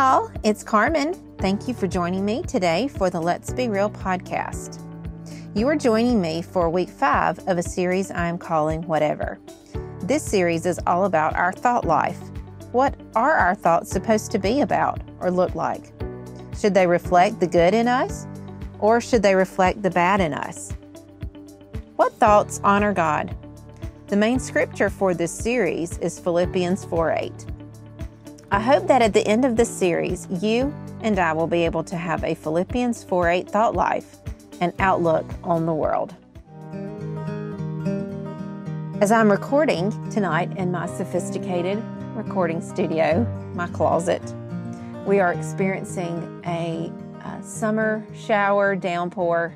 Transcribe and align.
y'all. 0.00 0.32
It's 0.44 0.64
Carmen. 0.64 1.12
Thank 1.36 1.68
you 1.68 1.74
for 1.74 1.86
joining 1.86 2.24
me 2.24 2.40
today 2.44 2.88
for 2.88 3.10
the 3.10 3.20
Let's 3.20 3.52
Be 3.52 3.68
Real 3.68 3.90
podcast. 3.90 4.80
You 5.54 5.68
are 5.68 5.76
joining 5.76 6.22
me 6.22 6.40
for 6.40 6.70
week 6.70 6.88
five 6.88 7.38
of 7.46 7.58
a 7.58 7.62
series 7.62 8.10
I 8.10 8.26
am 8.26 8.38
calling 8.38 8.80
Whatever. 8.86 9.38
This 10.00 10.22
series 10.22 10.64
is 10.64 10.80
all 10.86 11.04
about 11.04 11.36
our 11.36 11.52
thought 11.52 11.84
life. 11.84 12.18
What 12.72 12.94
are 13.14 13.34
our 13.34 13.54
thoughts 13.54 13.90
supposed 13.90 14.30
to 14.30 14.38
be 14.38 14.62
about 14.62 15.02
or 15.20 15.30
look 15.30 15.54
like? 15.54 15.92
Should 16.58 16.72
they 16.72 16.86
reflect 16.86 17.38
the 17.38 17.46
good 17.46 17.74
in 17.74 17.86
us 17.86 18.26
or 18.78 19.02
should 19.02 19.22
they 19.22 19.34
reflect 19.34 19.82
the 19.82 19.90
bad 19.90 20.22
in 20.22 20.32
us? 20.32 20.72
What 21.96 22.14
thoughts 22.14 22.58
honor 22.64 22.94
God? 22.94 23.36
The 24.06 24.16
main 24.16 24.40
scripture 24.40 24.88
for 24.88 25.12
this 25.12 25.30
series 25.30 25.98
is 25.98 26.18
Philippians 26.18 26.86
4 26.86 27.12
8. 27.12 27.46
I 28.52 28.58
hope 28.58 28.88
that 28.88 29.00
at 29.00 29.12
the 29.12 29.24
end 29.28 29.44
of 29.44 29.54
this 29.54 29.70
series, 29.70 30.26
you 30.42 30.74
and 31.02 31.20
I 31.20 31.32
will 31.32 31.46
be 31.46 31.64
able 31.64 31.84
to 31.84 31.96
have 31.96 32.24
a 32.24 32.34
Philippians 32.34 33.04
4 33.04 33.28
8 33.28 33.48
thought 33.48 33.76
life 33.76 34.16
and 34.60 34.72
outlook 34.80 35.24
on 35.44 35.66
the 35.66 35.72
world. 35.72 36.16
As 39.00 39.12
I'm 39.12 39.30
recording 39.30 39.92
tonight 40.10 40.56
in 40.58 40.72
my 40.72 40.86
sophisticated 40.86 41.80
recording 42.16 42.60
studio, 42.60 43.24
my 43.54 43.68
closet, 43.68 44.34
we 45.06 45.20
are 45.20 45.32
experiencing 45.32 46.42
a, 46.44 46.92
a 47.24 47.40
summer 47.44 48.04
shower 48.16 48.74
downpour, 48.74 49.54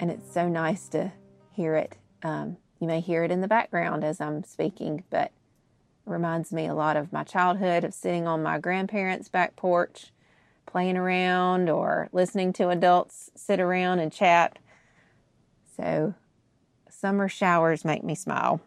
and 0.00 0.10
it's 0.10 0.32
so 0.32 0.48
nice 0.48 0.88
to 0.88 1.12
hear 1.50 1.76
it. 1.76 1.98
Um, 2.22 2.56
you 2.80 2.86
may 2.86 3.00
hear 3.00 3.24
it 3.24 3.30
in 3.30 3.42
the 3.42 3.48
background 3.48 4.04
as 4.04 4.22
I'm 4.22 4.42
speaking, 4.42 5.04
but 5.10 5.32
reminds 6.06 6.52
me 6.52 6.66
a 6.66 6.74
lot 6.74 6.96
of 6.96 7.12
my 7.12 7.24
childhood 7.24 7.84
of 7.84 7.94
sitting 7.94 8.26
on 8.26 8.42
my 8.42 8.58
grandparents' 8.58 9.28
back 9.28 9.56
porch, 9.56 10.12
playing 10.66 10.96
around 10.96 11.68
or 11.68 12.08
listening 12.12 12.52
to 12.54 12.68
adults 12.68 13.30
sit 13.36 13.60
around 13.60 13.98
and 13.98 14.12
chat. 14.12 14.58
So, 15.76 16.14
summer 16.90 17.28
showers 17.28 17.84
make 17.84 18.04
me 18.04 18.14
smile. 18.14 18.60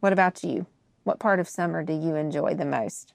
What 0.00 0.12
about 0.12 0.44
you? 0.44 0.66
What 1.04 1.18
part 1.18 1.40
of 1.40 1.48
summer 1.48 1.82
do 1.82 1.92
you 1.92 2.14
enjoy 2.14 2.54
the 2.54 2.64
most? 2.64 3.12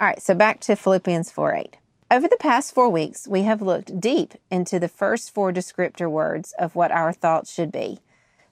All 0.00 0.06
right, 0.06 0.22
so 0.22 0.34
back 0.34 0.60
to 0.60 0.76
Philippians 0.76 1.30
4 1.30 1.54
8. 1.54 1.76
Over 2.10 2.26
the 2.26 2.38
past 2.40 2.74
four 2.74 2.88
weeks, 2.88 3.28
we 3.28 3.42
have 3.42 3.60
looked 3.60 4.00
deep 4.00 4.34
into 4.50 4.78
the 4.78 4.88
first 4.88 5.34
four 5.34 5.52
descriptor 5.52 6.10
words 6.10 6.54
of 6.58 6.74
what 6.74 6.90
our 6.90 7.12
thoughts 7.12 7.52
should 7.52 7.70
be, 7.70 7.98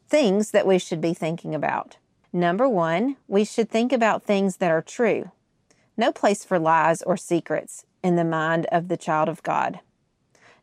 things 0.09 0.51
that 0.51 0.67
we 0.67 0.79
should 0.79 1.01
be 1.01 1.15
thinking 1.15 1.55
about. 1.55 1.97
Number 2.37 2.69
one, 2.69 3.17
we 3.29 3.47
should 3.47 3.71
think 3.71 3.95
about 3.95 4.23
things 4.23 4.59
that 4.59 4.71
are 4.71 4.83
true. 4.83 5.31
No 5.97 6.13
place 6.13 6.45
for 6.45 6.59
lies 6.59 7.01
or 7.01 7.17
secrets 7.17 7.87
in 8.03 8.17
the 8.17 8.27
mind 8.27 8.67
of 8.71 8.89
the 8.89 8.99
child 8.99 9.31
of 9.31 9.43
God. 9.43 9.81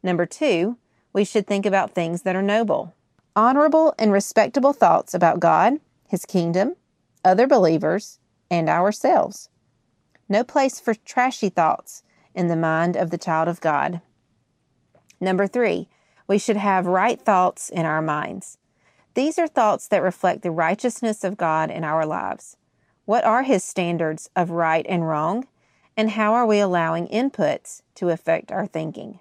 Number 0.04 0.28
two, 0.28 0.78
we 1.14 1.26
should 1.26 1.48
think 1.48 1.66
about 1.66 1.96
things 1.96 2.22
that 2.22 2.36
are 2.36 2.44
noble. 2.44 2.94
Honorable 3.36 3.96
and 3.98 4.12
respectable 4.12 4.72
thoughts 4.72 5.16
about 5.16 5.40
God, 5.40 5.80
His 6.08 6.28
kingdom, 6.28 6.76
other 7.26 7.48
believers, 7.48 8.20
and 8.52 8.70
ourselves. 8.70 9.50
No 10.30 10.44
place 10.44 10.80
for 10.80 10.94
trashy 10.94 11.50
thoughts 11.50 12.04
in 12.36 12.50
the 12.50 12.56
mind 12.56 12.96
of 12.96 13.10
the 13.10 13.18
child 13.18 13.48
of 13.48 13.62
God. 13.62 14.00
Number 15.20 15.48
three, 15.48 15.90
we 16.28 16.38
should 16.38 16.58
have 16.58 16.86
right 16.86 17.20
thoughts 17.20 17.72
in 17.72 17.88
our 17.88 18.04
minds. 18.04 18.60
These 19.16 19.38
are 19.38 19.47
thoughts 19.47 19.88
that 19.88 20.02
reflect 20.02 20.42
the 20.42 20.52
righteousness 20.52 21.23
of 21.23 21.38
God 21.38 21.69
in 21.69 21.83
our 21.83 22.06
lives. 22.06 22.58
What 23.06 23.23
are 23.23 23.44
His 23.44 23.64
standards 23.64 24.30
of 24.36 24.50
right 24.50 24.86
and 24.89 25.08
wrong? 25.08 25.47
And 25.95 26.11
how 26.11 26.33
are 26.33 26.47
we 26.47 26.59
allowing 26.59 27.08
inputs 27.08 27.83
to 27.95 28.09
affect 28.09 28.52
our 28.52 28.66
thinking? 28.66 29.20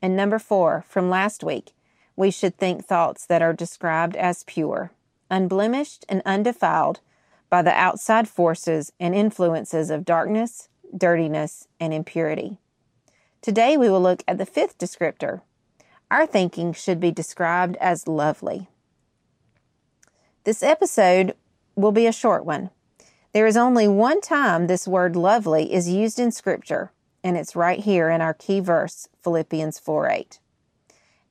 And 0.00 0.14
number 0.16 0.38
four, 0.38 0.84
from 0.88 1.10
last 1.10 1.42
week, 1.42 1.72
we 2.14 2.30
should 2.30 2.56
think 2.56 2.84
thoughts 2.84 3.26
that 3.26 3.42
are 3.42 3.52
described 3.52 4.14
as 4.14 4.44
pure, 4.44 4.92
unblemished, 5.30 6.04
and 6.08 6.22
undefiled 6.24 7.00
by 7.50 7.62
the 7.62 7.72
outside 7.72 8.28
forces 8.28 8.92
and 9.00 9.14
influences 9.14 9.90
of 9.90 10.04
darkness, 10.04 10.68
dirtiness, 10.96 11.66
and 11.80 11.92
impurity. 11.92 12.58
Today 13.42 13.76
we 13.76 13.90
will 13.90 14.00
look 14.00 14.22
at 14.28 14.38
the 14.38 14.46
fifth 14.46 14.78
descriptor. 14.78 15.40
Our 16.10 16.26
thinking 16.26 16.72
should 16.72 17.00
be 17.00 17.10
described 17.10 17.76
as 17.78 18.06
lovely. 18.06 18.68
This 20.46 20.62
episode 20.62 21.34
will 21.74 21.90
be 21.90 22.06
a 22.06 22.12
short 22.12 22.44
one. 22.44 22.70
There 23.32 23.48
is 23.48 23.56
only 23.56 23.88
one 23.88 24.20
time 24.20 24.68
this 24.68 24.86
word 24.86 25.16
lovely 25.16 25.74
is 25.74 25.88
used 25.88 26.20
in 26.20 26.30
Scripture, 26.30 26.92
and 27.24 27.36
it's 27.36 27.56
right 27.56 27.80
here 27.80 28.10
in 28.10 28.20
our 28.20 28.32
key 28.32 28.60
verse, 28.60 29.08
Philippians 29.24 29.80
4 29.80 30.08
8. 30.08 30.38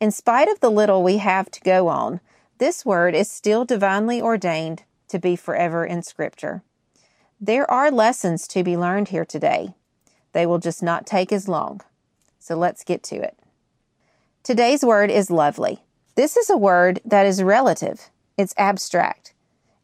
In 0.01 0.11
spite 0.11 0.49
of 0.49 0.59
the 0.59 0.69
little 0.69 1.01
we 1.01 1.19
have 1.19 1.49
to 1.51 1.61
go 1.61 1.87
on, 1.87 2.19
this 2.57 2.85
word 2.85 3.15
is 3.15 3.31
still 3.31 3.63
divinely 3.63 4.21
ordained 4.21 4.83
to 5.07 5.17
be 5.17 5.37
forever 5.37 5.85
in 5.85 6.03
Scripture. 6.03 6.61
There 7.39 7.71
are 7.71 7.91
lessons 7.91 8.49
to 8.49 8.65
be 8.65 8.75
learned 8.75 9.07
here 9.07 9.23
today. 9.23 9.75
They 10.33 10.45
will 10.45 10.59
just 10.59 10.83
not 10.83 11.07
take 11.07 11.31
as 11.31 11.47
long. 11.47 11.79
So 12.37 12.57
let's 12.57 12.83
get 12.83 13.01
to 13.03 13.15
it. 13.15 13.39
Today's 14.43 14.83
word 14.83 15.09
is 15.09 15.31
lovely. 15.31 15.85
This 16.15 16.35
is 16.35 16.49
a 16.49 16.57
word 16.57 16.99
that 17.05 17.25
is 17.25 17.41
relative. 17.41 18.09
It's 18.37 18.53
abstract. 18.57 19.33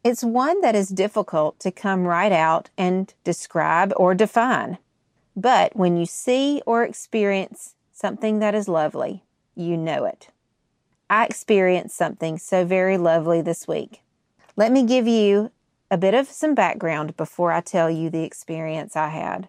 It's 0.04 0.22
one 0.22 0.60
that 0.60 0.74
is 0.74 0.88
difficult 0.88 1.58
to 1.60 1.70
come 1.70 2.04
right 2.04 2.32
out 2.32 2.68
and 2.76 3.12
describe 3.24 3.94
or 3.96 4.14
define. 4.14 4.76
But 5.34 5.74
when 5.74 5.96
you 5.96 6.04
see 6.04 6.60
or 6.66 6.84
experience 6.84 7.76
something 7.92 8.40
that 8.40 8.54
is 8.54 8.68
lovely, 8.68 9.22
you 9.54 9.78
know 9.78 10.04
it. 10.04 10.28
I 11.08 11.24
experienced 11.24 11.96
something 11.96 12.36
so 12.36 12.64
very 12.64 12.98
lovely 12.98 13.40
this 13.40 13.66
week. 13.66 14.02
Let 14.54 14.70
me 14.70 14.84
give 14.84 15.08
you 15.08 15.50
a 15.90 15.96
bit 15.96 16.12
of 16.12 16.28
some 16.28 16.54
background 16.54 17.16
before 17.16 17.52
I 17.52 17.62
tell 17.62 17.90
you 17.90 18.10
the 18.10 18.24
experience 18.24 18.96
I 18.96 19.08
had. 19.08 19.48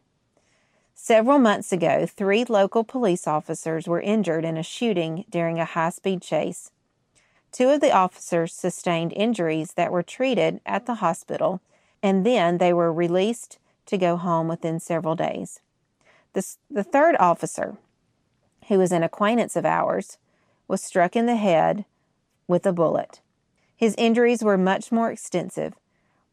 Several 0.95 1.39
months 1.39 1.73
ago, 1.73 2.05
three 2.05 2.45
local 2.45 2.85
police 2.85 3.27
officers 3.27 3.85
were 3.85 3.99
injured 3.99 4.45
in 4.45 4.55
a 4.55 4.63
shooting 4.63 5.25
during 5.29 5.59
a 5.59 5.65
high 5.65 5.89
speed 5.89 6.21
chase 6.21 6.71
Two 7.53 7.69
of 7.69 7.81
the 7.81 7.91
officers 7.91 8.51
sustained 8.51 9.13
injuries 9.15 9.73
that 9.73 9.91
were 9.91 10.01
treated 10.01 10.59
at 10.65 10.87
the 10.87 10.95
hospital, 10.95 11.61
and 12.01 12.25
then 12.25 12.57
they 12.57 12.73
were 12.73 12.91
released 12.91 13.59
to 13.85 13.97
go 13.97 14.17
home 14.17 14.47
within 14.47 14.79
several 14.79 15.15
days. 15.15 15.61
The, 16.33 16.43
the 16.71 16.83
third 16.83 17.15
officer, 17.19 17.77
who 18.69 18.79
was 18.79 18.91
an 18.91 19.03
acquaintance 19.03 19.55
of 19.55 19.67
ours, 19.67 20.17
was 20.67 20.81
struck 20.81 21.15
in 21.15 21.27
the 21.27 21.35
head 21.35 21.85
with 22.47 22.65
a 22.65 22.73
bullet. 22.73 23.21
His 23.75 23.93
injuries 23.99 24.43
were 24.43 24.57
much 24.57 24.91
more 24.91 25.11
extensive, 25.11 25.75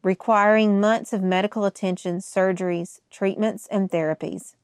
requiring 0.03 0.81
months 0.81 1.13
of 1.13 1.23
medical 1.23 1.67
attention, 1.67 2.21
surgeries, 2.21 3.01
treatments, 3.11 3.69
and 3.71 3.91
therapies. 3.91 4.55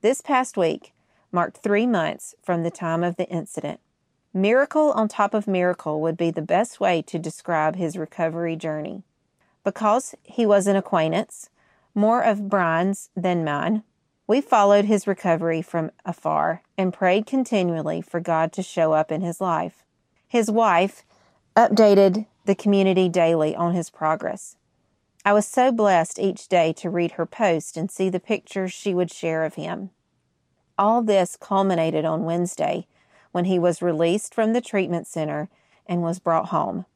This 0.00 0.22
past 0.22 0.56
week 0.56 0.94
marked 1.30 1.58
three 1.58 1.86
months 1.86 2.34
from 2.42 2.62
the 2.62 2.70
time 2.70 3.04
of 3.04 3.16
the 3.16 3.28
incident. 3.28 3.80
Miracle 4.34 4.92
on 4.92 5.08
top 5.08 5.34
of 5.34 5.46
miracle 5.46 6.00
would 6.00 6.16
be 6.16 6.30
the 6.30 6.40
best 6.40 6.80
way 6.80 7.02
to 7.02 7.18
describe 7.18 7.76
his 7.76 7.98
recovery 7.98 8.56
journey. 8.56 9.02
Because 9.62 10.14
he 10.22 10.46
was 10.46 10.66
an 10.66 10.74
acquaintance, 10.74 11.50
more 11.94 12.22
of 12.22 12.48
Brian's 12.48 13.10
than 13.14 13.44
mine, 13.44 13.82
we 14.26 14.40
followed 14.40 14.86
his 14.86 15.06
recovery 15.06 15.60
from 15.60 15.90
afar 16.06 16.62
and 16.78 16.94
prayed 16.94 17.26
continually 17.26 18.00
for 18.00 18.20
God 18.20 18.52
to 18.52 18.62
show 18.62 18.94
up 18.94 19.12
in 19.12 19.20
his 19.20 19.38
life. 19.38 19.84
His 20.26 20.50
wife 20.50 21.04
updated 21.54 22.24
the 22.46 22.54
community 22.54 23.10
daily 23.10 23.54
on 23.54 23.74
his 23.74 23.90
progress. 23.90 24.56
I 25.26 25.34
was 25.34 25.46
so 25.46 25.70
blessed 25.70 26.18
each 26.18 26.48
day 26.48 26.72
to 26.74 26.88
read 26.88 27.12
her 27.12 27.26
post 27.26 27.76
and 27.76 27.90
see 27.90 28.08
the 28.08 28.18
pictures 28.18 28.72
she 28.72 28.94
would 28.94 29.10
share 29.10 29.44
of 29.44 29.54
him. 29.54 29.90
All 30.78 31.02
this 31.02 31.36
culminated 31.38 32.06
on 32.06 32.24
Wednesday 32.24 32.86
when 33.32 33.46
he 33.46 33.58
was 33.58 33.82
released 33.82 34.34
from 34.34 34.52
the 34.52 34.60
treatment 34.60 35.06
center 35.06 35.48
and 35.86 36.02
was 36.02 36.18
brought 36.18 36.46
home. 36.46 36.86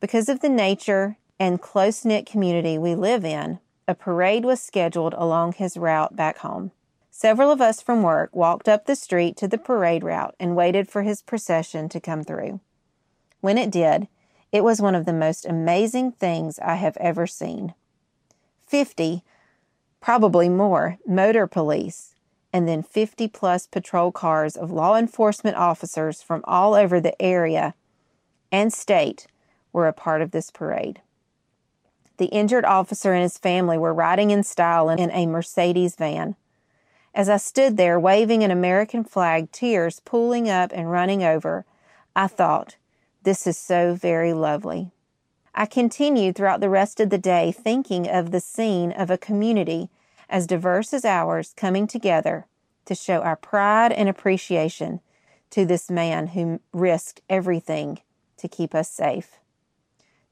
Because 0.00 0.28
of 0.28 0.40
the 0.40 0.48
nature 0.48 1.16
and 1.40 1.62
close 1.62 2.04
knit 2.04 2.26
community 2.26 2.76
we 2.76 2.94
live 2.94 3.24
in, 3.24 3.58
a 3.88 3.94
parade 3.94 4.44
was 4.44 4.60
scheduled 4.60 5.14
along 5.14 5.52
his 5.54 5.76
route 5.76 6.14
back 6.14 6.38
home. 6.38 6.72
Several 7.10 7.50
of 7.50 7.60
us 7.60 7.80
from 7.80 8.02
work 8.02 8.34
walked 8.34 8.68
up 8.68 8.86
the 8.86 8.96
street 8.96 9.36
to 9.36 9.48
the 9.48 9.58
parade 9.58 10.02
route 10.02 10.34
and 10.40 10.56
waited 10.56 10.88
for 10.88 11.02
his 11.02 11.22
procession 11.22 11.88
to 11.90 12.00
come 12.00 12.24
through. 12.24 12.60
When 13.40 13.56
it 13.56 13.70
did, 13.70 14.08
it 14.50 14.64
was 14.64 14.80
one 14.80 14.94
of 14.94 15.04
the 15.04 15.12
most 15.12 15.46
amazing 15.46 16.12
things 16.12 16.58
I 16.58 16.74
have 16.74 16.96
ever 16.98 17.26
seen. 17.26 17.74
Fifty, 18.66 19.22
probably 20.00 20.48
more, 20.48 20.98
motor 21.06 21.46
police 21.46 22.13
and 22.54 22.68
then 22.68 22.84
50 22.84 23.26
plus 23.26 23.66
patrol 23.66 24.12
cars 24.12 24.56
of 24.56 24.70
law 24.70 24.96
enforcement 24.96 25.56
officers 25.56 26.22
from 26.22 26.40
all 26.44 26.74
over 26.74 27.00
the 27.00 27.20
area 27.20 27.74
and 28.52 28.72
state 28.72 29.26
were 29.72 29.88
a 29.88 29.92
part 29.92 30.22
of 30.22 30.30
this 30.30 30.52
parade. 30.52 31.00
The 32.18 32.26
injured 32.26 32.64
officer 32.64 33.12
and 33.12 33.24
his 33.24 33.38
family 33.38 33.76
were 33.76 33.92
riding 33.92 34.30
in 34.30 34.44
style 34.44 34.88
in 34.88 35.10
a 35.10 35.26
Mercedes 35.26 35.96
van. 35.96 36.36
As 37.12 37.28
I 37.28 37.38
stood 37.38 37.76
there 37.76 37.98
waving 37.98 38.44
an 38.44 38.52
American 38.52 39.02
flag, 39.02 39.50
tears 39.50 40.00
pooling 40.04 40.48
up 40.48 40.70
and 40.72 40.88
running 40.88 41.24
over, 41.24 41.64
I 42.14 42.28
thought, 42.28 42.76
this 43.24 43.48
is 43.48 43.58
so 43.58 43.96
very 43.96 44.32
lovely. 44.32 44.92
I 45.56 45.66
continued 45.66 46.36
throughout 46.36 46.60
the 46.60 46.70
rest 46.70 47.00
of 47.00 47.10
the 47.10 47.18
day 47.18 47.50
thinking 47.50 48.08
of 48.08 48.30
the 48.30 48.38
scene 48.38 48.92
of 48.92 49.10
a 49.10 49.18
community 49.18 49.90
as 50.28 50.46
diverse 50.46 50.92
as 50.92 51.04
ours 51.04 51.54
coming 51.56 51.86
together 51.86 52.46
to 52.84 52.94
show 52.94 53.20
our 53.20 53.36
pride 53.36 53.92
and 53.92 54.08
appreciation 54.08 55.00
to 55.50 55.64
this 55.64 55.90
man 55.90 56.28
who 56.28 56.60
risked 56.72 57.20
everything 57.28 58.00
to 58.36 58.48
keep 58.48 58.74
us 58.74 58.90
safe, 58.90 59.38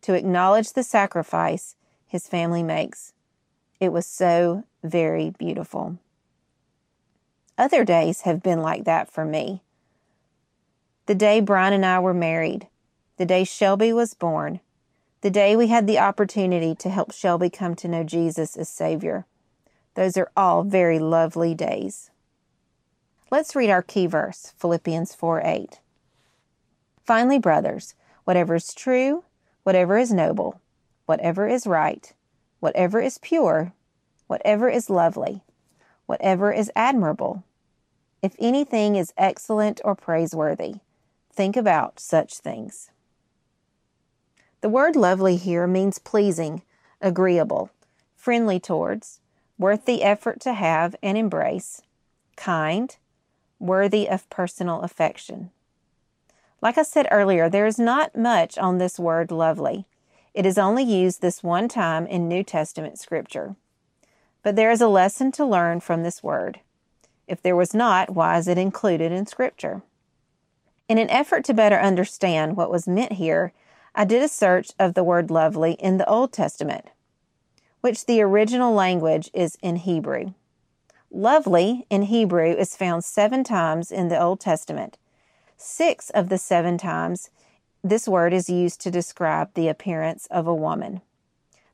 to 0.03 0.15
acknowledge 0.15 0.73
the 0.73 0.83
sacrifice 0.83 1.77
his 2.07 2.27
family 2.27 2.63
makes. 2.63 3.13
It 3.81 3.93
was 3.93 4.07
so 4.07 4.65
very 4.83 5.31
beautiful. 5.31 5.99
Other 7.57 7.85
days 7.85 8.23
have 8.23 8.43
been 8.43 8.61
like 8.61 8.85
that 8.85 9.11
for 9.11 9.25
me. 9.25 9.63
The 11.07 11.15
day 11.15 11.41
Brian 11.41 11.73
and 11.73 11.87
I 11.87 11.99
were 12.01 12.15
married, 12.15 12.69
the 13.17 13.27
day 13.27 13.45
Shelby 13.45 13.93
was 13.93 14.15
born, 14.15 14.61
the 15.21 15.31
day 15.31 15.55
we 15.55 15.69
had 15.69 15.87
the 15.87 15.99
opportunity 15.99 16.75
to 16.77 16.91
help 16.91 17.13
Shelby 17.13 17.49
come 17.49 17.77
to 17.77 17.89
know 17.89 18.03
Jesus 18.03 18.57
as 18.57 18.69
Savior. 18.69 19.25
Those 19.95 20.17
are 20.17 20.31
all 20.37 20.63
very 20.63 20.99
lovely 20.99 21.55
days. 21.55 22.11
Let's 23.31 23.57
read 23.57 23.71
our 23.71 23.83
key 23.83 24.07
verse, 24.07 24.53
Philippians 24.59 25.15
4 25.15 25.43
8. 25.45 25.81
Finally, 27.05 27.39
brothers, 27.39 27.95
whatever 28.25 28.55
is 28.55 28.75
true, 28.75 29.25
whatever 29.63 29.99
is 29.99 30.13
noble, 30.13 30.61
whatever 31.07 31.47
is 31.49 31.67
right, 31.67 32.13
whatever 32.61 33.01
is 33.01 33.19
pure, 33.19 33.73
whatever 34.27 34.69
is 34.69 34.89
lovely, 34.89 35.43
whatever 36.07 36.53
is 36.53 36.71
admirable, 36.77 37.43
if 38.23 38.37
anything 38.39 38.97
is 38.97 39.13
excellent 39.17 39.81
or 39.85 39.97
praiseworthy, 39.97 40.77
think 41.33 41.57
about 41.57 41.99
such 41.99 42.35
things. 42.39 42.91
The 44.61 44.69
word 44.69 44.95
lovely 44.95 45.37
here 45.37 45.67
means 45.67 45.99
pleasing, 45.99 46.63
agreeable, 47.01 47.71
friendly 48.15 48.61
towards, 48.61 49.19
worth 49.63 49.87
the 49.87 50.03
effort 50.03 50.41
to 50.41 50.53
have 50.53 50.95
and 51.03 51.17
embrace, 51.17 51.81
kind, 52.37 52.97
worthy 53.59 54.09
of 54.09 54.29
personal 54.29 54.83
affection. 54.83 55.51
Like 56.61 56.77
I 56.77 56.83
said 56.83 57.09
earlier, 57.11 57.49
there 57.49 57.67
is 57.67 57.79
not 57.79 58.17
much 58.17 58.59
on 58.59 58.79
this 58.79 58.99
word 58.99 59.31
lovely. 59.31 59.87
It 60.35 60.45
is 60.45 60.59
only 60.59 60.83
used 60.83 61.21
this 61.23 61.43
one 61.43 61.69
time 61.69 62.07
in 62.07 62.29
New 62.29 62.43
Testament 62.43 62.99
scripture. 62.99 63.57
But 64.43 64.57
there 64.57 64.71
is 64.71 64.81
a 64.81 64.89
lesson 64.89 65.33
to 65.33 65.45
learn 65.45 65.81
from 65.81 66.03
this 66.03 66.23
word. 66.23 66.61
If 67.27 67.41
there 67.41 67.57
was 67.57 67.75
not, 67.75 68.11
why 68.11 68.39
is 68.39 68.49
it 68.49 68.59
included 68.59 69.13
in 69.13 69.27
scripture? 69.27 69.83
In 70.89 70.99
an 70.99 71.11
effort 71.11 71.45
to 71.45 71.55
better 71.55 71.79
understand 71.79 72.57
what 72.57 72.71
was 72.71 72.89
meant 72.89 73.13
here, 73.13 73.53
I 73.95 74.05
did 74.05 74.23
a 74.23 74.29
search 74.29 74.73
of 74.79 74.95
the 74.95 75.05
word 75.05 75.31
lovely 75.31 75.73
in 75.75 75.99
the 75.99 76.09
Old 76.09 76.33
Testament, 76.33 76.87
which 77.83 78.07
the 78.07 78.23
original 78.23 78.73
language 78.73 79.31
is 79.35 79.59
in 79.61 79.77
Hebrew. 79.77 80.33
Lovely 81.11 81.87
in 81.91 82.03
Hebrew 82.03 82.53
is 82.53 82.77
found 82.77 83.05
seven 83.05 83.45
times 83.45 83.93
in 83.93 84.09
the 84.09 84.19
Old 84.19 84.41
Testament. 84.41 84.97
Six 85.59 86.09
of 86.11 86.31
the 86.31 86.39
seven 86.39 86.79
times 86.79 87.29
this 87.85 88.09
word 88.09 88.33
is 88.33 88.49
used 88.49 88.81
to 88.81 88.91
describe 88.91 89.53
the 89.55 89.69
appearance 89.69 90.27
of 90.31 90.47
a 90.47 90.55
woman. 90.55 91.03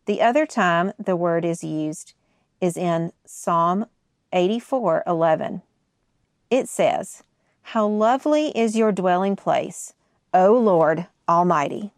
The 0.06 0.22
other 0.22 0.46
time 0.46 0.92
the 0.98 1.16
word 1.16 1.44
is 1.44 1.62
used 1.62 2.14
is 2.60 2.76
in 2.76 3.12
Psalm 3.26 3.86
84:11. 4.32 5.60
It 6.50 6.68
says, 6.68 7.22
"How 7.62 7.86
lovely 7.86 8.48
is 8.56 8.76
your 8.76 8.92
dwelling 8.92 9.36
place, 9.36 9.92
O 10.32 10.54
Lord 10.54 11.06
Almighty." 11.28 11.92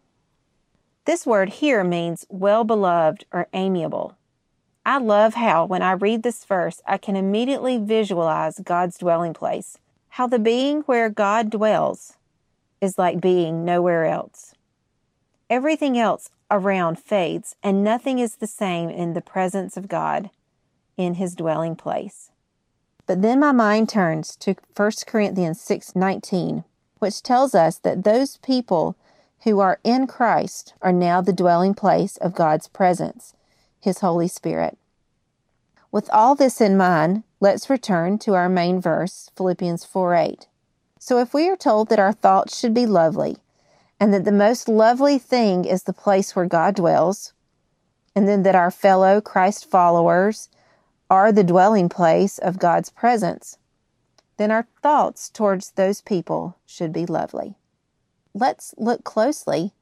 This 1.05 1.25
word 1.25 1.49
here 1.49 1.83
means 1.83 2.27
well 2.29 2.63
beloved 2.63 3.25
or 3.31 3.47
amiable. 3.53 4.15
I 4.85 4.99
love 4.99 5.33
how, 5.33 5.65
when 5.65 5.81
I 5.81 5.93
read 5.93 6.21
this 6.21 6.45
verse, 6.45 6.81
I 6.85 6.97
can 6.97 7.15
immediately 7.15 7.79
visualize 7.79 8.59
God's 8.59 8.99
dwelling 8.99 9.33
place, 9.33 9.77
how 10.09 10.27
the 10.27 10.39
being 10.39 10.81
where 10.81 11.09
God 11.09 11.49
dwells 11.49 12.17
is 12.81 12.99
like 12.99 13.19
being 13.19 13.65
nowhere 13.65 14.05
else. 14.05 14.53
Everything 15.49 15.97
else 15.97 16.29
around 16.51 16.99
fades, 16.99 17.55
and 17.63 17.83
nothing 17.83 18.19
is 18.19 18.35
the 18.35 18.47
same 18.47 18.89
in 18.89 19.13
the 19.13 19.21
presence 19.21 19.77
of 19.77 19.87
God 19.87 20.29
in 20.97 21.15
his 21.15 21.33
dwelling 21.35 21.75
place. 21.75 22.29
But 23.07 23.23
then 23.23 23.39
my 23.39 23.51
mind 23.51 23.89
turns 23.89 24.35
to 24.37 24.55
1 24.75 25.05
Corinthians 25.07 25.59
6:19, 25.59 26.63
which 26.99 27.23
tells 27.23 27.55
us 27.55 27.77
that 27.79 28.03
those 28.03 28.37
people 28.37 28.95
who 29.43 29.59
are 29.59 29.79
in 29.83 30.05
Christ 30.05 30.73
are 30.81 30.91
now 30.91 31.19
the 31.21 31.33
dwelling 31.33 31.73
place 31.73 32.17
of 32.17 32.35
God's 32.35 32.67
presence, 32.67 33.33
His 33.79 33.99
Holy 33.99 34.27
Spirit. 34.27 34.77
With 35.91 36.09
all 36.11 36.35
this 36.35 36.61
in 36.61 36.77
mind, 36.77 37.23
let's 37.39 37.69
return 37.69 38.19
to 38.19 38.35
our 38.35 38.47
main 38.47 38.79
verse, 38.79 39.31
Philippians 39.35 39.83
4 39.83 40.15
8. 40.15 40.47
So, 40.99 41.17
if 41.19 41.33
we 41.33 41.49
are 41.49 41.57
told 41.57 41.89
that 41.89 41.99
our 41.99 42.13
thoughts 42.13 42.57
should 42.57 42.73
be 42.73 42.85
lovely, 42.85 43.37
and 43.99 44.13
that 44.13 44.25
the 44.25 44.31
most 44.31 44.69
lovely 44.69 45.17
thing 45.17 45.65
is 45.65 45.83
the 45.83 45.93
place 45.93 46.35
where 46.35 46.45
God 46.45 46.75
dwells, 46.75 47.33
and 48.15 48.27
then 48.27 48.43
that 48.43 48.55
our 48.55 48.71
fellow 48.71 49.21
Christ 49.21 49.69
followers 49.69 50.49
are 51.09 51.31
the 51.31 51.43
dwelling 51.43 51.89
place 51.89 52.37
of 52.37 52.59
God's 52.59 52.89
presence, 52.89 53.57
then 54.37 54.51
our 54.51 54.67
thoughts 54.81 55.29
towards 55.29 55.71
those 55.71 56.01
people 56.01 56.57
should 56.65 56.93
be 56.93 57.05
lovely 57.05 57.55
let's 58.33 58.73
look 58.77 59.03
closely 59.03 59.73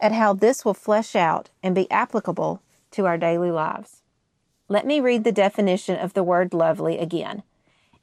at 0.00 0.12
how 0.12 0.32
this 0.32 0.64
will 0.64 0.74
flesh 0.74 1.16
out 1.16 1.50
and 1.62 1.74
be 1.74 1.90
applicable 1.90 2.62
to 2.90 3.06
our 3.06 3.16
daily 3.16 3.50
lives. 3.50 4.02
Let 4.68 4.86
me 4.86 5.00
read 5.00 5.24
the 5.24 5.32
definition 5.32 5.96
of 5.96 6.14
the 6.14 6.22
word 6.22 6.52
lovely 6.52 6.98
again. 6.98 7.42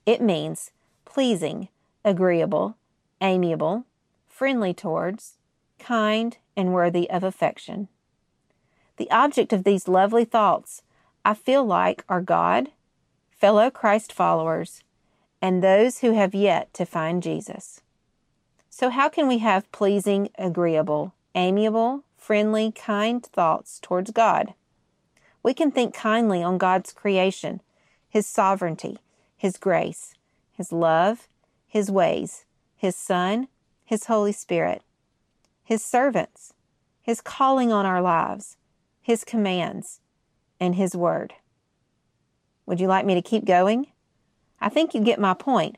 It 0.06 0.22
means 0.22 0.72
pleasing, 1.06 1.68
agreeable, 2.04 2.78
amiable, 3.22 3.86
friendly 4.28 4.74
towards, 4.74 5.38
kind, 5.78 6.38
and 6.56 6.74
worthy 6.74 7.10
of 7.10 7.24
affection. 7.24 7.88
The 8.98 9.10
object 9.12 9.54
of 9.54 9.64
these 9.64 9.88
lovely 9.88 10.26
thoughts, 10.26 10.82
I 11.26 11.34
feel 11.34 11.64
like, 11.64 12.04
are 12.10 12.22
God, 12.22 12.72
fellow 13.32 13.70
Christ 13.70 14.12
followers, 14.12 14.84
and 15.42 15.62
those 15.62 16.00
who 16.00 16.14
have 16.14 16.34
yet 16.34 16.74
to 16.74 16.86
find 16.86 17.22
Jesus. 17.22 17.83
So, 18.76 18.90
how 18.90 19.08
can 19.08 19.28
we 19.28 19.38
have 19.38 19.72
pleasing, 19.72 20.30
agreeable, 20.36 21.14
amiable, 21.36 22.06
friendly, 22.18 22.72
kind 22.72 23.24
thoughts 23.24 23.80
towards 23.80 24.10
God? 24.10 24.56
We 25.44 25.54
can 25.54 25.70
think 25.70 25.94
kindly 25.94 26.42
on 26.42 26.58
God's 26.58 26.92
creation, 26.92 27.62
His 28.10 28.26
sovereignty, 28.26 28.98
His 29.38 29.58
grace, 29.58 30.16
His 30.54 30.72
love, 30.72 31.28
His 31.68 31.92
ways, 31.92 32.46
His 32.76 32.96
Son, 32.96 33.48
His 33.86 34.08
Holy 34.08 34.32
Spirit, 34.32 34.82
His 35.64 35.86
servants, 35.86 36.56
His 37.00 37.22
calling 37.22 37.72
on 37.72 37.86
our 37.86 38.02
lives, 38.02 38.58
His 39.04 39.24
commands, 39.24 40.00
and 40.60 40.74
His 40.74 40.96
Word. 40.96 41.36
Would 42.66 42.80
you 42.80 42.88
like 42.88 43.06
me 43.06 43.14
to 43.14 43.22
keep 43.22 43.46
going? 43.46 43.92
I 44.60 44.70
think 44.70 44.96
you 44.96 45.02
get 45.02 45.20
my 45.20 45.36
point. 45.36 45.78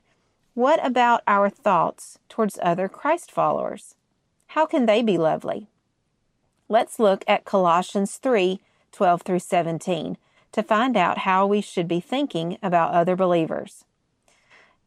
What 0.56 0.80
about 0.86 1.22
our 1.28 1.50
thoughts 1.50 2.18
towards 2.30 2.58
other 2.64 2.88
Christ 2.88 3.30
followers? 3.30 3.96
How 4.48 4.66
can 4.66 4.86
they 4.86 5.02
be 5.02 5.18
lovely? 5.18 5.68
Let's 6.70 6.98
look 6.98 7.26
at 7.28 7.44
Colossians 7.44 8.16
3 8.16 8.62
12 8.94 9.22
through 9.24 9.40
17 9.40 10.18
to 10.54 10.64
find 10.64 10.96
out 10.96 11.18
how 11.20 11.46
we 11.46 11.60
should 11.60 11.90
be 11.90 12.00
thinking 12.00 12.58
about 12.64 12.94
other 12.94 13.18
believers. 13.18 13.84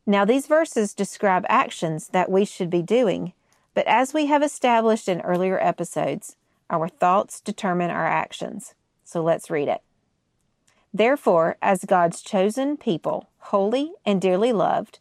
Now, 0.06 0.24
these 0.24 0.46
verses 0.46 0.94
describe 0.94 1.44
actions 1.50 2.08
that 2.08 2.30
we 2.30 2.46
should 2.46 2.70
be 2.70 2.80
doing, 2.80 3.34
but 3.74 3.86
as 3.86 4.14
we 4.14 4.24
have 4.24 4.42
established 4.42 5.06
in 5.06 5.20
earlier 5.20 5.58
episodes, 5.60 6.36
our 6.70 6.88
thoughts 6.88 7.42
determine 7.42 7.90
our 7.90 8.06
actions. 8.06 8.72
So 9.04 9.22
let's 9.22 9.50
read 9.50 9.68
it. 9.68 9.82
Therefore, 10.94 11.58
as 11.60 11.84
God's 11.84 12.22
chosen 12.22 12.78
people, 12.78 13.28
holy 13.38 13.92
and 14.06 14.18
dearly 14.18 14.54
loved, 14.54 15.00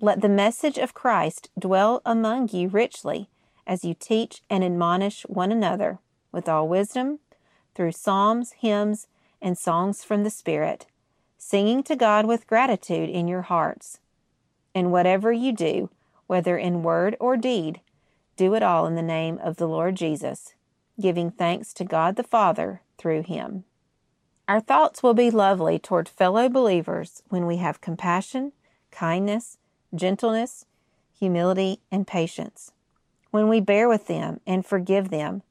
Let 0.00 0.20
the 0.20 0.28
message 0.28 0.78
of 0.78 0.94
Christ 0.94 1.50
dwell 1.58 2.02
among 2.06 2.50
you 2.50 2.68
richly 2.68 3.28
as 3.66 3.84
you 3.84 3.94
teach 3.94 4.42
and 4.48 4.62
admonish 4.62 5.22
one 5.22 5.50
another 5.50 5.98
with 6.30 6.48
all 6.48 6.68
wisdom 6.68 7.18
through 7.74 7.90
psalms, 7.90 8.52
hymns, 8.52 9.08
and 9.42 9.58
songs 9.58 10.04
from 10.04 10.22
the 10.22 10.30
Spirit, 10.30 10.86
singing 11.36 11.82
to 11.82 11.96
God 11.96 12.26
with 12.26 12.46
gratitude 12.46 13.10
in 13.10 13.26
your 13.26 13.42
hearts. 13.42 13.98
And 14.72 14.92
whatever 14.92 15.32
you 15.32 15.52
do, 15.52 15.90
whether 16.28 16.56
in 16.56 16.84
word 16.84 17.16
or 17.18 17.36
deed, 17.36 17.80
do 18.36 18.54
it 18.54 18.62
all 18.62 18.86
in 18.86 18.94
the 18.94 19.02
name 19.02 19.40
of 19.42 19.56
the 19.56 19.66
Lord 19.66 19.96
Jesus, 19.96 20.54
giving 21.00 21.32
thanks 21.32 21.74
to 21.74 21.84
God 21.84 22.14
the 22.14 22.22
Father 22.22 22.82
through 22.98 23.22
him. 23.22 23.64
Our 24.46 24.60
thoughts 24.60 25.02
will 25.02 25.14
be 25.14 25.28
lovely 25.28 25.80
toward 25.80 26.08
fellow 26.08 26.48
believers 26.48 27.24
when 27.30 27.46
we 27.46 27.56
have 27.56 27.80
compassion, 27.80 28.52
kindness, 28.92 29.58
gentleness, 29.94 30.64
humility, 31.18 31.80
and 31.90 32.06
patience. 32.06 32.72
When 33.30 33.48
we 33.48 33.60
bear 33.60 33.88
with 33.88 34.06
them 34.06 34.40
and 34.46 34.64
forgive 34.64 35.10
them, 35.10 35.42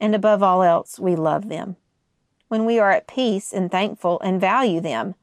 and 0.00 0.14
above 0.14 0.42
all 0.42 0.62
else, 0.62 0.98
we 0.98 1.16
love 1.16 1.48
them. 1.48 1.76
When 2.48 2.64
we 2.64 2.78
are 2.78 2.90
at 2.90 3.08
peace 3.08 3.52
and 3.52 3.70
thankful 3.70 4.20
and 4.20 4.40
value 4.40 4.80
them. 4.80 5.14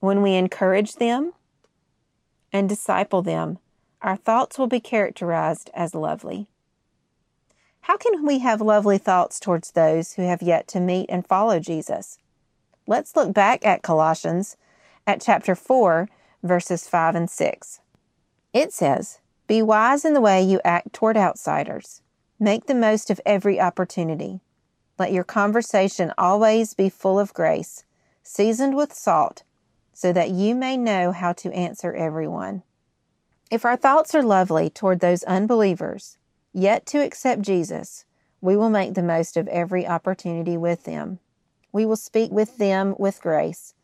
When 0.00 0.22
we 0.22 0.34
encourage 0.34 0.94
them 0.94 1.32
and 2.52 2.68
disciple 2.68 3.20
them, 3.20 3.58
our 4.00 4.16
thoughts 4.16 4.58
will 4.58 4.68
be 4.68 4.80
characterized 4.80 5.70
as 5.74 5.94
lovely. 5.94 6.46
How 7.82 7.96
can 7.96 8.24
we 8.24 8.38
have 8.38 8.60
lovely 8.60 8.98
thoughts 8.98 9.40
towards 9.40 9.72
those 9.72 10.14
who 10.14 10.22
have 10.22 10.42
yet 10.42 10.68
to 10.68 10.80
meet 10.80 11.06
and 11.08 11.26
follow 11.26 11.58
Jesus? 11.58 12.18
Let's 12.86 13.16
look 13.16 13.34
back 13.34 13.66
at 13.66 13.82
Colossians 13.82 14.56
at 15.06 15.20
chapter 15.20 15.54
4 15.54 16.08
verses 16.42 16.88
5 16.88 17.14
and 17.14 17.30
6. 17.30 17.80
It 18.52 18.72
says, 18.72 19.20
Be 19.46 19.62
wise 19.62 20.04
in 20.04 20.14
the 20.14 20.20
way 20.20 20.42
you 20.42 20.60
act 20.64 20.92
toward 20.92 21.16
outsiders. 21.16 22.02
Make 22.40 22.66
the 22.66 22.74
most 22.74 23.10
of 23.10 23.20
every 23.26 23.60
opportunity. 23.60 24.40
Let 24.98 25.12
your 25.12 25.24
conversation 25.24 26.12
always 26.16 26.74
be 26.74 26.88
full 26.88 27.18
of 27.18 27.34
grace, 27.34 27.84
seasoned 28.22 28.76
with 28.76 28.92
salt, 28.92 29.42
so 29.92 30.12
that 30.12 30.30
you 30.30 30.54
may 30.54 30.76
know 30.76 31.12
how 31.12 31.32
to 31.34 31.52
answer 31.52 31.92
everyone. 31.92 32.62
If 33.50 33.64
our 33.64 33.76
thoughts 33.76 34.14
are 34.14 34.22
lovely 34.22 34.70
toward 34.70 35.00
those 35.00 35.22
unbelievers, 35.24 36.18
yet 36.52 36.86
to 36.86 36.98
accept 36.98 37.42
Jesus, 37.42 38.04
we 38.40 38.56
will 38.56 38.70
make 38.70 38.94
the 38.94 39.02
most 39.02 39.36
of 39.36 39.48
every 39.48 39.86
opportunity 39.86 40.56
with 40.56 40.84
them. 40.84 41.18
We 41.72 41.84
will 41.86 41.96
speak 41.96 42.30
with 42.30 42.58
them 42.58 42.94
with 42.98 43.20
grace 43.20 43.74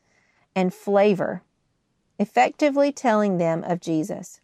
and 0.54 0.72
flavor 0.72 1.42
effectively 2.18 2.92
telling 2.92 3.38
them 3.38 3.64
of 3.64 3.80
Jesus. 3.80 4.40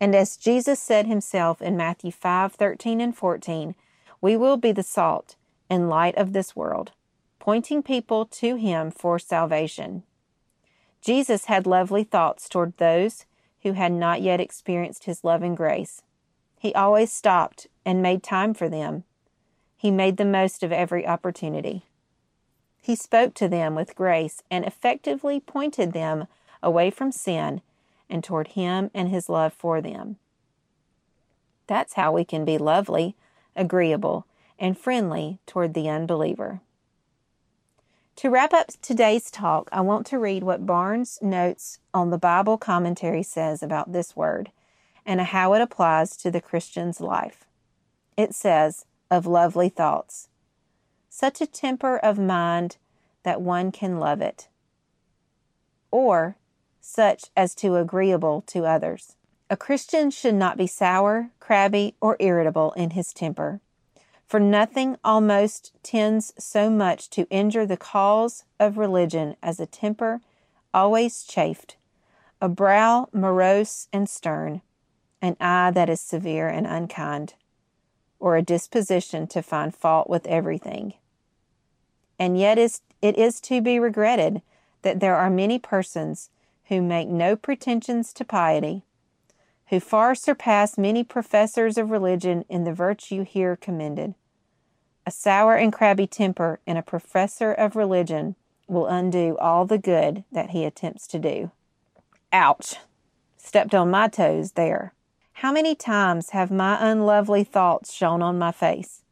And 0.00 0.14
as 0.14 0.36
Jesus 0.36 0.80
said 0.80 1.06
himself 1.06 1.60
in 1.60 1.76
Matthew 1.76 2.10
5 2.10 2.54
13 2.54 3.00
and 3.00 3.16
14, 3.16 3.74
we 4.20 4.36
will 4.36 4.56
be 4.56 4.72
the 4.72 4.82
salt 4.82 5.36
and 5.68 5.88
light 5.88 6.16
of 6.16 6.32
this 6.32 6.56
world, 6.56 6.92
pointing 7.38 7.82
people 7.82 8.26
to 8.26 8.56
him 8.56 8.90
for 8.90 9.18
salvation. 9.18 10.02
Jesus 11.00 11.46
had 11.46 11.66
lovely 11.66 12.04
thoughts 12.04 12.48
toward 12.48 12.76
those 12.76 13.24
who 13.62 13.72
had 13.72 13.92
not 13.92 14.22
yet 14.22 14.40
experienced 14.40 15.04
his 15.04 15.24
love 15.24 15.42
and 15.42 15.56
grace. 15.56 16.02
He 16.58 16.74
always 16.74 17.12
stopped 17.12 17.66
and 17.84 18.02
made 18.02 18.22
time 18.22 18.52
for 18.52 18.68
them. 18.68 19.04
He 19.76 19.90
made 19.90 20.18
the 20.18 20.24
most 20.24 20.62
of 20.62 20.72
every 20.72 21.06
opportunity. 21.06 21.86
He 22.82 22.94
spoke 22.94 23.34
to 23.34 23.48
them 23.48 23.74
with 23.74 23.94
grace 23.94 24.42
and 24.50 24.64
effectively 24.64 25.40
pointed 25.40 25.92
them 25.92 26.26
away 26.62 26.90
from 26.90 27.12
sin 27.12 27.62
and 28.08 28.22
toward 28.22 28.48
Him 28.48 28.90
and 28.94 29.08
His 29.08 29.28
love 29.28 29.52
for 29.52 29.80
them. 29.80 30.16
That's 31.66 31.94
how 31.94 32.12
we 32.12 32.24
can 32.24 32.44
be 32.44 32.58
lovely, 32.58 33.14
agreeable, 33.54 34.26
and 34.58 34.76
friendly 34.76 35.38
toward 35.46 35.74
the 35.74 35.88
unbeliever. 35.88 36.60
To 38.16 38.28
wrap 38.28 38.52
up 38.52 38.66
today's 38.82 39.30
talk, 39.30 39.70
I 39.72 39.80
want 39.80 40.06
to 40.08 40.18
read 40.18 40.42
what 40.42 40.66
Barnes 40.66 41.18
Notes 41.22 41.78
on 41.94 42.10
the 42.10 42.18
Bible 42.18 42.58
commentary 42.58 43.22
says 43.22 43.62
about 43.62 43.92
this 43.92 44.14
word 44.14 44.50
and 45.06 45.20
how 45.20 45.54
it 45.54 45.62
applies 45.62 46.16
to 46.18 46.30
the 46.30 46.40
Christian's 46.40 47.00
life. 47.00 47.46
It 48.16 48.34
says, 48.34 48.84
of 49.10 49.26
lovely 49.26 49.68
thoughts, 49.68 50.28
such 51.08 51.40
a 51.40 51.46
temper 51.46 51.96
of 51.96 52.18
mind 52.18 52.76
that 53.22 53.40
one 53.40 53.72
can 53.72 53.98
love 53.98 54.20
it. 54.20 54.48
Or 55.90 56.36
such 56.80 57.26
as 57.36 57.54
to 57.56 57.76
agreeable 57.76 58.42
to 58.46 58.64
others. 58.64 59.16
A 59.48 59.56
Christian 59.56 60.10
should 60.10 60.34
not 60.34 60.56
be 60.56 60.66
sour, 60.66 61.30
crabby, 61.40 61.94
or 62.00 62.16
irritable 62.20 62.72
in 62.72 62.90
his 62.90 63.12
temper, 63.12 63.60
for 64.26 64.38
nothing 64.38 64.96
almost 65.02 65.72
tends 65.82 66.32
so 66.38 66.70
much 66.70 67.10
to 67.10 67.28
injure 67.30 67.66
the 67.66 67.76
cause 67.76 68.44
of 68.60 68.78
religion 68.78 69.36
as 69.42 69.58
a 69.58 69.66
temper 69.66 70.20
always 70.72 71.24
chafed, 71.24 71.76
a 72.40 72.48
brow 72.48 73.08
morose 73.12 73.88
and 73.92 74.08
stern, 74.08 74.62
an 75.20 75.36
eye 75.40 75.72
that 75.72 75.90
is 75.90 76.00
severe 76.00 76.48
and 76.48 76.66
unkind, 76.66 77.34
or 78.20 78.36
a 78.36 78.42
disposition 78.42 79.26
to 79.26 79.42
find 79.42 79.74
fault 79.74 80.08
with 80.08 80.26
everything. 80.26 80.94
And 82.18 82.38
yet 82.38 82.56
it 82.56 82.80
is 83.02 83.40
to 83.40 83.60
be 83.60 83.80
regretted 83.80 84.42
that 84.82 85.00
there 85.00 85.16
are 85.16 85.28
many 85.28 85.58
persons 85.58 86.30
who 86.70 86.80
make 86.80 87.08
no 87.08 87.34
pretensions 87.34 88.12
to 88.12 88.24
piety, 88.24 88.84
who 89.70 89.80
far 89.80 90.14
surpass 90.14 90.78
many 90.78 91.02
professors 91.02 91.76
of 91.76 91.90
religion 91.90 92.44
in 92.48 92.62
the 92.62 92.72
virtue 92.72 93.24
here 93.24 93.56
commended. 93.56 94.14
A 95.04 95.10
sour 95.10 95.56
and 95.56 95.72
crabby 95.72 96.06
temper 96.06 96.60
in 96.66 96.76
a 96.76 96.82
professor 96.82 97.52
of 97.52 97.74
religion 97.74 98.36
will 98.68 98.86
undo 98.86 99.36
all 99.38 99.66
the 99.66 99.78
good 99.78 100.22
that 100.30 100.50
he 100.50 100.64
attempts 100.64 101.08
to 101.08 101.18
do. 101.18 101.50
Ouch! 102.32 102.76
Stepped 103.36 103.74
on 103.74 103.90
my 103.90 104.06
toes 104.06 104.52
there. 104.52 104.94
How 105.32 105.50
many 105.50 105.74
times 105.74 106.30
have 106.30 106.52
my 106.52 106.78
unlovely 106.80 107.42
thoughts 107.42 107.92
shone 107.92 108.22
on 108.22 108.38
my 108.38 108.52
face? 108.52 109.02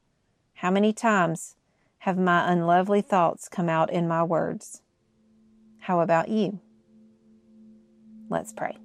How 0.55 0.71
many 0.71 0.93
times 0.93 1.57
have 2.01 2.17
my 2.17 2.53
unlovely 2.53 3.01
thoughts 3.01 3.49
come 3.49 3.69
out 3.69 3.93
in 3.93 4.07
my 4.07 4.23
words? 4.23 4.83
How 5.81 5.99
about 5.99 6.29
you? 6.29 6.61
Let's 8.31 8.53
pray. 8.53 8.77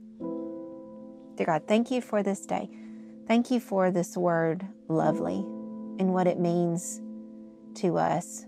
Dear 1.36 1.46
God, 1.46 1.68
thank 1.68 1.92
you 1.92 2.02
for 2.02 2.24
this 2.24 2.46
day. 2.46 2.70
Thank 3.28 3.52
you 3.52 3.60
for 3.60 3.92
this 3.92 4.16
word, 4.16 4.68
lovely, 4.88 5.40
and 6.00 6.14
what 6.14 6.28
it 6.28 6.40
means 6.40 7.02
to 7.76 7.98
us. 7.98 8.46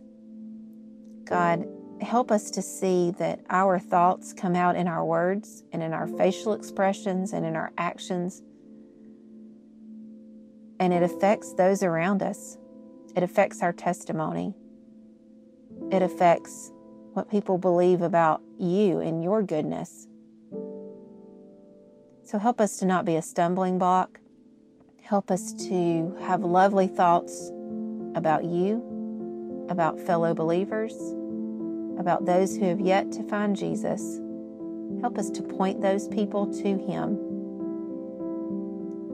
God, 1.23 1.65
help 2.01 2.31
us 2.31 2.51
to 2.51 2.61
see 2.61 3.11
that 3.11 3.39
our 3.49 3.79
thoughts 3.79 4.33
come 4.33 4.55
out 4.55 4.75
in 4.75 4.87
our 4.87 5.03
words 5.03 5.63
and 5.71 5.81
in 5.81 5.93
our 5.93 6.07
facial 6.07 6.53
expressions 6.53 7.33
and 7.33 7.45
in 7.45 7.55
our 7.55 7.71
actions. 7.77 8.43
And 10.79 10.93
it 10.93 11.03
affects 11.03 11.53
those 11.53 11.83
around 11.83 12.21
us. 12.21 12.57
It 13.15 13.23
affects 13.23 13.63
our 13.63 13.73
testimony. 13.73 14.53
It 15.91 16.01
affects 16.01 16.71
what 17.13 17.31
people 17.31 17.57
believe 17.57 18.01
about 18.01 18.41
you 18.59 18.99
and 18.99 19.23
your 19.23 19.41
goodness. 19.41 20.07
So 22.25 22.39
help 22.39 22.59
us 22.59 22.77
to 22.77 22.85
not 22.87 23.05
be 23.05 23.17
a 23.17 23.21
stumbling 23.21 23.77
block. 23.77 24.19
Help 25.03 25.29
us 25.29 25.53
to 25.67 26.17
have 26.21 26.41
lovely 26.41 26.87
thoughts 26.87 27.51
about 28.15 28.43
you, 28.43 29.67
about 29.69 29.99
fellow 29.99 30.33
believers, 30.33 30.95
about 31.99 32.25
those 32.25 32.57
who 32.57 32.65
have 32.65 32.79
yet 32.79 33.11
to 33.11 33.21
find 33.29 33.55
Jesus. 33.55 34.19
Help 35.01 35.19
us 35.19 35.29
to 35.29 35.43
point 35.43 35.81
those 35.81 36.07
people 36.07 36.51
to 36.51 36.77
Him. 36.79 37.19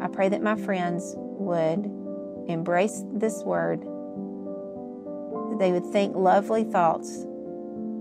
I 0.01 0.07
pray 0.07 0.29
that 0.29 0.41
my 0.41 0.55
friends 0.55 1.13
would 1.17 1.91
embrace 2.47 3.03
this 3.11 3.43
word, 3.43 3.81
that 5.49 5.59
they 5.59 5.73
would 5.73 5.85
think 5.87 6.15
lovely 6.15 6.63
thoughts. 6.63 7.25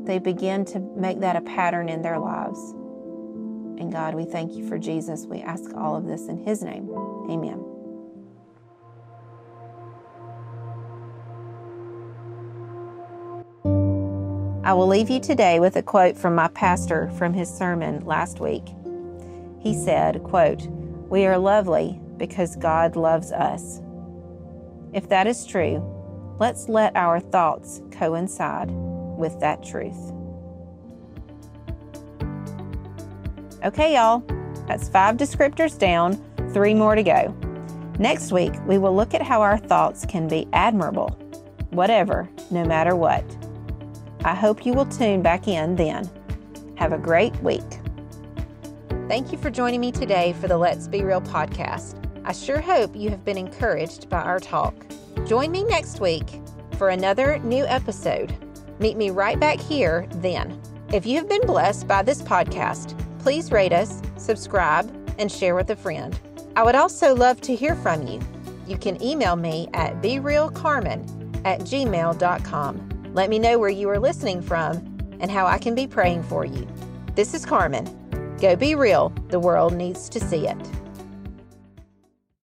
They 0.04 0.20
begin 0.20 0.64
to 0.66 0.78
make 0.78 1.18
that 1.18 1.34
a 1.34 1.40
pattern 1.40 1.88
in 1.88 2.00
their 2.00 2.20
lives. 2.20 2.74
And 3.80 3.90
God, 3.90 4.14
we 4.14 4.26
thank 4.26 4.52
you 4.52 4.68
for 4.68 4.78
Jesus. 4.78 5.24
We 5.24 5.40
ask 5.40 5.74
all 5.74 5.96
of 5.96 6.06
this 6.06 6.28
in 6.28 6.44
his 6.44 6.62
name. 6.62 6.90
Amen. 7.30 7.64
I 14.62 14.74
will 14.74 14.86
leave 14.86 15.08
you 15.08 15.18
today 15.18 15.58
with 15.58 15.76
a 15.76 15.82
quote 15.82 16.16
from 16.16 16.34
my 16.34 16.48
pastor 16.48 17.10
from 17.16 17.32
his 17.32 17.48
sermon 17.48 18.04
last 18.04 18.38
week. 18.38 18.68
He 19.58 19.74
said, 19.74 20.22
quote, 20.22 20.68
"We 21.08 21.26
are 21.26 21.38
lovely 21.38 21.98
because 22.18 22.56
God 22.56 22.94
loves 22.96 23.32
us." 23.32 23.80
If 24.92 25.08
that 25.08 25.26
is 25.26 25.46
true, 25.46 25.82
let's 26.38 26.68
let 26.68 26.94
our 26.96 27.18
thoughts 27.18 27.80
coincide 27.90 28.70
with 28.70 29.40
that 29.40 29.62
truth. 29.62 30.12
Okay, 33.62 33.94
y'all, 33.94 34.22
that's 34.66 34.88
five 34.88 35.18
descriptors 35.18 35.78
down, 35.78 36.14
three 36.54 36.72
more 36.72 36.94
to 36.94 37.02
go. 37.02 37.34
Next 37.98 38.32
week, 38.32 38.54
we 38.66 38.78
will 38.78 38.96
look 38.96 39.12
at 39.12 39.20
how 39.20 39.42
our 39.42 39.58
thoughts 39.58 40.06
can 40.06 40.26
be 40.28 40.48
admirable, 40.54 41.10
whatever, 41.68 42.26
no 42.50 42.64
matter 42.64 42.96
what. 42.96 43.22
I 44.24 44.34
hope 44.34 44.64
you 44.64 44.72
will 44.72 44.86
tune 44.86 45.20
back 45.20 45.46
in 45.46 45.76
then. 45.76 46.08
Have 46.76 46.92
a 46.92 46.98
great 46.98 47.36
week. 47.42 47.60
Thank 49.08 49.30
you 49.30 49.36
for 49.36 49.50
joining 49.50 49.80
me 49.80 49.92
today 49.92 50.34
for 50.40 50.48
the 50.48 50.56
Let's 50.56 50.88
Be 50.88 51.02
Real 51.02 51.20
podcast. 51.20 51.96
I 52.24 52.32
sure 52.32 52.60
hope 52.60 52.96
you 52.96 53.10
have 53.10 53.26
been 53.26 53.36
encouraged 53.36 54.08
by 54.08 54.22
our 54.22 54.40
talk. 54.40 54.74
Join 55.26 55.50
me 55.50 55.64
next 55.64 56.00
week 56.00 56.40
for 56.78 56.88
another 56.88 57.38
new 57.40 57.66
episode. 57.66 58.34
Meet 58.78 58.96
me 58.96 59.10
right 59.10 59.38
back 59.38 59.60
here 59.60 60.06
then. 60.12 60.58
If 60.94 61.04
you 61.04 61.18
have 61.18 61.28
been 61.28 61.46
blessed 61.46 61.86
by 61.86 62.02
this 62.02 62.22
podcast, 62.22 62.96
please 63.20 63.52
rate 63.52 63.72
us, 63.72 64.02
subscribe, 64.16 64.90
and 65.18 65.30
share 65.30 65.54
with 65.54 65.70
a 65.70 65.76
friend. 65.76 66.18
I 66.56 66.62
would 66.62 66.74
also 66.74 67.14
love 67.14 67.40
to 67.42 67.54
hear 67.54 67.74
from 67.76 68.06
you. 68.06 68.20
You 68.66 68.76
can 68.76 69.02
email 69.02 69.36
me 69.36 69.68
at 69.74 70.00
berealcarmen 70.02 71.44
at 71.44 71.60
gmail.com. 71.60 73.12
Let 73.14 73.30
me 73.30 73.38
know 73.38 73.58
where 73.58 73.70
you 73.70 73.88
are 73.90 73.98
listening 73.98 74.42
from 74.42 74.76
and 75.20 75.30
how 75.30 75.46
I 75.46 75.58
can 75.58 75.74
be 75.74 75.86
praying 75.86 76.22
for 76.24 76.44
you. 76.44 76.66
This 77.14 77.34
is 77.34 77.44
Carmen. 77.44 78.36
Go 78.40 78.56
be 78.56 78.74
real. 78.74 79.12
The 79.28 79.40
world 79.40 79.74
needs 79.74 80.08
to 80.10 80.20
see 80.20 80.48
it. 80.48 80.79